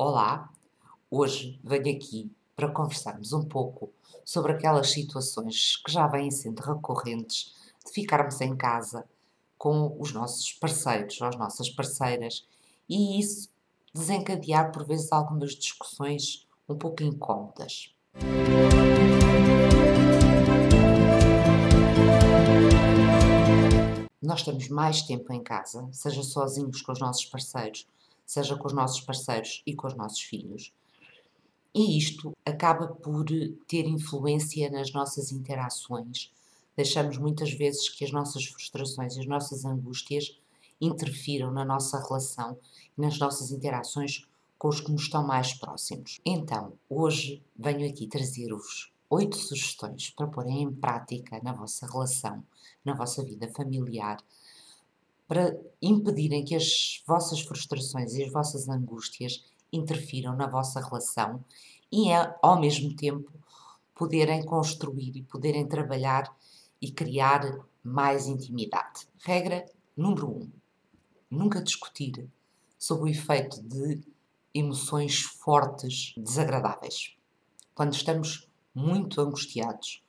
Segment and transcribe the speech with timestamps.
[0.00, 0.48] Olá,
[1.10, 3.92] hoje venho aqui para conversarmos um pouco
[4.24, 7.52] sobre aquelas situações que já vêm sendo recorrentes
[7.84, 9.04] de ficarmos em casa
[9.58, 12.46] com os nossos parceiros ou as nossas parceiras
[12.88, 13.50] e isso
[13.92, 17.92] desencadear por vezes algumas discussões um pouco incómodas.
[24.22, 27.84] Nós estamos mais tempo em casa, seja sozinhos com os nossos parceiros,
[28.28, 30.70] seja com os nossos parceiros e com os nossos filhos.
[31.74, 33.24] E isto acaba por
[33.66, 36.30] ter influência nas nossas interações.
[36.76, 40.38] Deixamos muitas vezes que as nossas frustrações e as nossas angústias
[40.78, 42.58] interfiram na nossa relação
[42.96, 46.20] e nas nossas interações com os que nos estão mais próximos.
[46.24, 52.44] Então, hoje venho aqui trazer-vos oito sugestões para porem em prática na vossa relação,
[52.84, 54.18] na vossa vida familiar,
[55.28, 61.44] para impedirem que as vossas frustrações e as vossas angústias interfiram na vossa relação
[61.92, 62.06] e,
[62.42, 63.30] ao mesmo tempo,
[63.94, 66.34] poderem construir e poderem trabalhar
[66.80, 69.06] e criar mais intimidade.
[69.18, 70.30] Regra número 1.
[70.30, 70.50] Um,
[71.30, 72.26] nunca discutir
[72.78, 74.00] sobre o efeito de
[74.54, 77.14] emoções fortes desagradáveis.
[77.74, 80.02] Quando estamos muito angustiados,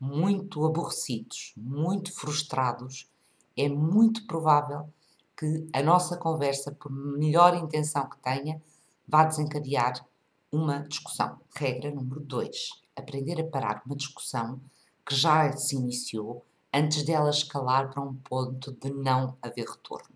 [0.00, 3.08] muito aborrecidos, muito frustrados,
[3.56, 4.88] é muito provável
[5.36, 8.60] que a nossa conversa, por melhor intenção que tenha,
[9.06, 10.06] vá desencadear
[10.50, 11.38] uma discussão.
[11.54, 14.60] Regra número 2: aprender a parar uma discussão
[15.04, 20.14] que já se iniciou antes dela escalar para um ponto de não haver retorno.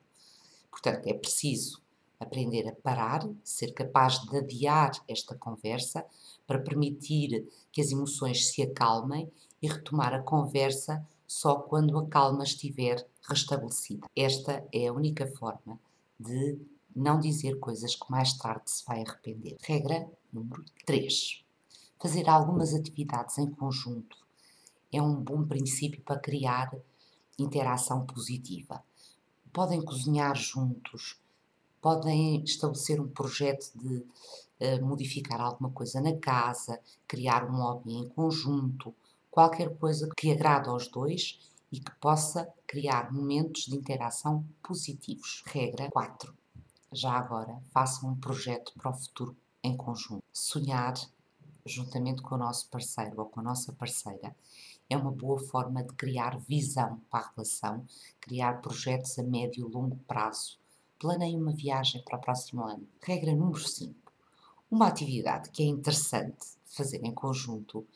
[0.70, 1.80] Portanto, é preciso
[2.18, 6.04] aprender a parar, ser capaz de adiar esta conversa
[6.46, 9.30] para permitir que as emoções se acalmem
[9.62, 14.06] e retomar a conversa só quando a calma estiver restabelecida.
[14.16, 15.78] Esta é a única forma
[16.18, 16.58] de
[16.94, 19.56] não dizer coisas que mais tarde se vai arrepender.
[19.62, 21.44] Regra número 3.
[22.00, 24.16] Fazer algumas atividades em conjunto
[24.92, 26.74] é um bom princípio para criar
[27.38, 28.82] interação positiva.
[29.52, 31.18] Podem cozinhar juntos,
[31.80, 38.08] podem estabelecer um projeto de uh, modificar alguma coisa na casa, criar um hobby em
[38.08, 38.94] conjunto,
[39.30, 41.38] qualquer coisa que agrade aos dois
[41.70, 45.42] e que possa criar momentos de interação positivos.
[45.46, 46.34] Regra 4.
[46.92, 50.24] Já agora, façam um projeto para o futuro em conjunto.
[50.32, 50.94] Sonhar
[51.66, 54.34] juntamente com o nosso parceiro ou com a nossa parceira
[54.88, 57.84] é uma boa forma de criar visão para a relação,
[58.20, 60.58] criar projetos a médio e longo prazo
[60.98, 62.86] planeie uma viagem para o próximo ano.
[63.00, 63.94] Regra número 5.
[64.70, 67.86] Uma atividade que é interessante fazer em conjunto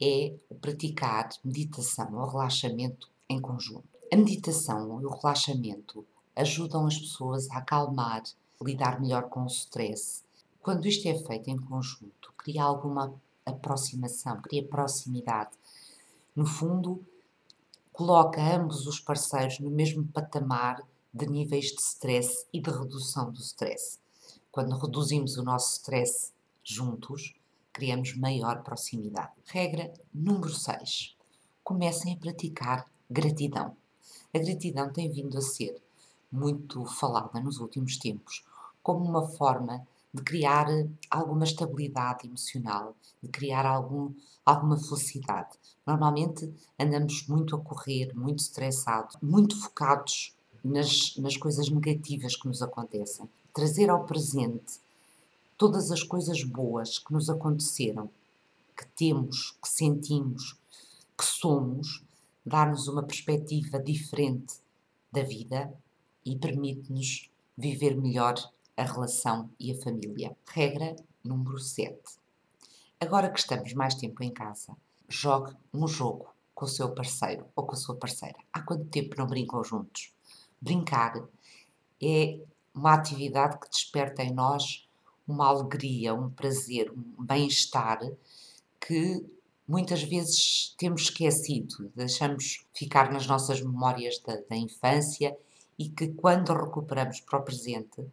[0.00, 3.84] é praticar meditação ou relaxamento em conjunto.
[4.12, 6.04] A meditação e o relaxamento
[6.36, 8.22] ajudam as pessoas a acalmar,
[8.62, 10.22] lidar melhor com o stress.
[10.62, 15.50] Quando isto é feito em conjunto, cria alguma aproximação, cria proximidade.
[16.34, 17.04] No fundo,
[17.92, 20.82] coloca ambos os parceiros no mesmo patamar
[21.12, 23.98] de níveis de stress e de redução do stress.
[24.50, 26.32] Quando reduzimos o nosso stress
[26.62, 27.34] juntos,
[27.72, 29.32] criamos maior proximidade.
[29.46, 31.16] Regra número 6.
[31.64, 33.76] Comecem a praticar gratidão.
[34.34, 35.80] A gratidão tem vindo a ser
[36.30, 38.44] muito falada nos últimos tempos
[38.82, 40.66] como uma forma de criar
[41.10, 44.12] alguma estabilidade emocional, de criar algum,
[44.44, 45.56] alguma felicidade.
[45.86, 52.62] Normalmente andamos muito a correr, muito estressados, muito focados nas, nas coisas negativas que nos
[52.62, 53.28] acontecem.
[53.54, 54.80] Trazer ao presente
[55.56, 58.10] todas as coisas boas que nos aconteceram,
[58.76, 60.56] que temos, que sentimos,
[61.16, 62.02] que somos,
[62.44, 64.56] dar-nos uma perspectiva diferente
[65.10, 65.72] da vida
[66.24, 68.34] e permite-nos viver melhor
[68.76, 70.36] a relação e a família.
[70.46, 71.98] Regra número 7.
[73.00, 74.76] Agora que estamos mais tempo em casa,
[75.08, 78.38] jogue um jogo com o seu parceiro ou com a sua parceira.
[78.52, 80.12] Há quanto tempo não brincam juntos?
[80.60, 81.22] Brincar
[82.00, 82.40] é
[82.74, 84.88] uma atividade que desperta em nós
[85.26, 88.00] uma alegria, um prazer, um bem-estar
[88.80, 89.24] que
[89.72, 95.34] muitas vezes temos esquecido, deixamos ficar nas nossas memórias da, da, infância
[95.78, 98.04] e que quando recuperamos para o presente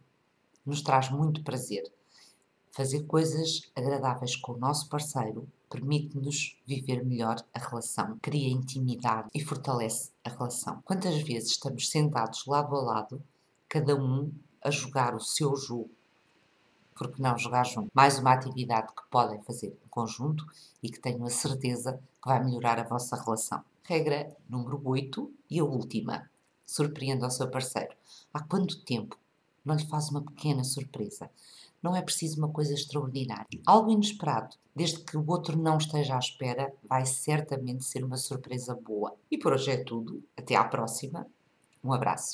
[0.64, 1.84] nos traz muito prazer.
[2.72, 9.44] Fazer coisas agradáveis com o nosso parceiro permite-nos viver melhor a relação, cria intimidade e
[9.44, 10.80] fortalece a relação.
[10.82, 13.22] Quantas vezes estamos sentados lado a lado,
[13.68, 15.90] cada um a jogar o seu jogo?
[17.00, 17.90] Porque não jogar junto?
[17.94, 20.44] Mais uma atividade que podem fazer em conjunto
[20.82, 23.64] e que tenho a certeza que vai melhorar a vossa relação.
[23.84, 26.28] Regra número 8 e a última.
[26.66, 27.94] Surpreenda o seu parceiro.
[28.34, 29.16] Há quanto tempo
[29.64, 31.30] não lhe faz uma pequena surpresa?
[31.82, 33.46] Não é preciso uma coisa extraordinária.
[33.64, 38.74] Algo inesperado, desde que o outro não esteja à espera, vai certamente ser uma surpresa
[38.74, 39.16] boa.
[39.30, 40.22] E por hoje é tudo.
[40.36, 41.26] Até à próxima.
[41.82, 42.28] Um abraço.